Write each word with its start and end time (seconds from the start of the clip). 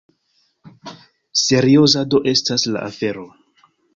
Serioza 1.41 2.03
do 2.13 2.23
estas 2.33 2.67
la 2.77 2.83
afero! 2.89 3.29